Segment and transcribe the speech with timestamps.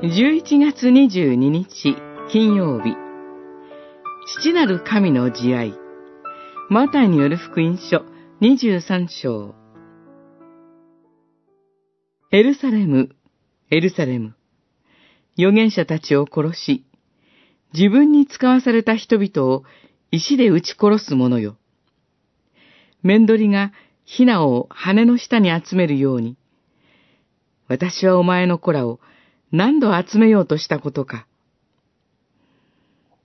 [0.00, 1.96] 11月22日
[2.30, 2.94] 金曜日
[4.40, 5.74] 父なる神の慈愛
[6.70, 8.04] マタイによる福音書
[8.40, 9.56] 23章
[12.30, 13.08] エルサレム、
[13.72, 14.36] エルサレム。
[15.36, 16.84] 預言者たちを殺し、
[17.74, 19.64] 自分に使わされた人々を
[20.12, 21.56] 石で撃ち殺す者よ。
[23.02, 23.72] 面取りが
[24.04, 26.36] ヒナを羽の下に集めるように、
[27.66, 29.00] 私はお前の子らを
[29.50, 31.26] 何度集めようとしたことか。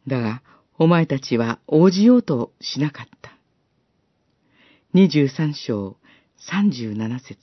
[0.07, 0.41] だが、
[0.77, 3.31] お前たちは応じようとしなかった。
[4.93, 5.97] 二十三章
[6.37, 7.37] 三十七節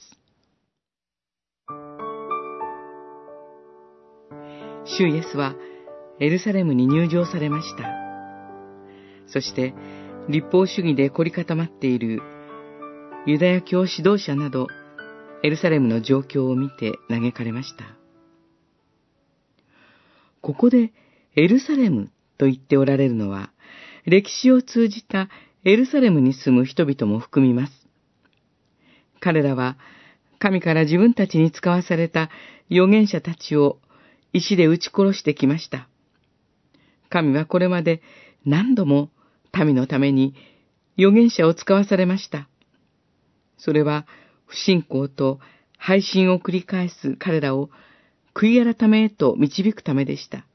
[4.85, 5.55] 主イエスは
[6.19, 7.85] エルサレムに入場されました。
[9.27, 9.75] そして、
[10.29, 12.21] 立法主義で凝り固まっている
[13.27, 14.67] ユダヤ教指導者など、
[15.43, 18.00] エルサレムの状況を見て嘆かれました。
[20.41, 20.93] ここで
[21.37, 23.51] エルサレムと言っておられるのは、
[24.07, 25.29] 歴史を通じた
[25.65, 27.73] エルサレムに住む人々も含みます。
[29.21, 29.77] 彼らは
[30.39, 32.31] 神から自分たちに使わされた
[32.71, 33.79] 預言者たちを
[34.33, 35.89] 石で撃ち殺してきました。
[37.11, 38.01] 神はこれまで
[38.47, 39.11] 何度も
[39.53, 40.35] 民のために
[40.97, 42.49] 預言者を使わされました。
[43.59, 44.07] それは
[44.47, 45.41] 不信仰と
[45.77, 47.69] 配信を繰り返す彼らを
[48.35, 50.47] 悔い改めへと導くためでした。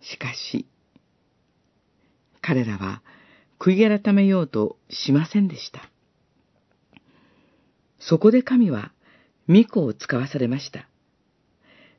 [0.00, 0.66] しかし、
[2.40, 3.02] 彼らは
[3.58, 5.90] 悔い改めようとしませんでした。
[7.98, 8.92] そこで神は
[9.48, 10.88] 巫女を使わされました。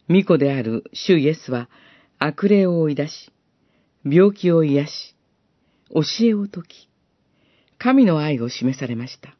[0.07, 1.69] 巫女である主イエスは
[2.17, 3.31] 悪霊を追い出し、
[4.05, 5.15] 病気を癒し、
[5.89, 6.89] 教えを説き、
[7.77, 9.35] 神の愛を示されました。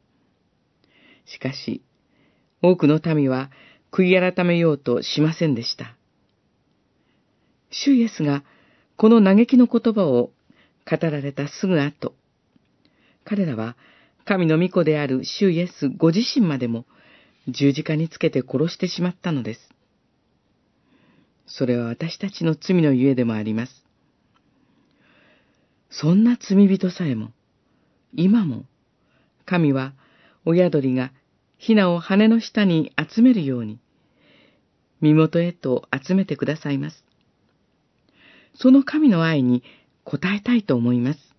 [1.24, 1.82] しかし、
[2.62, 3.50] 多くの民は
[3.90, 5.96] 悔い改めようとしませんでした。
[7.70, 8.44] 主イエスが
[8.96, 10.30] この嘆きの言葉を
[10.90, 12.14] 語られたすぐ後、
[13.24, 13.76] 彼らは
[14.24, 16.84] 神の御子である主イエスご自身までも
[17.48, 19.60] 十字架につけて殺してしまったのです。
[21.46, 23.84] それは私たちの罪のゆえでもあります。
[25.90, 27.30] そんな罪人さえも、
[28.12, 28.64] 今も、
[29.46, 29.94] 神は
[30.44, 31.10] 親鳥が
[31.56, 33.78] ヒナを羽の下に集めるように、
[35.00, 37.04] 身元へと集めてくださいます。
[38.54, 39.62] その神の愛に
[40.04, 41.34] 応えたいと思います。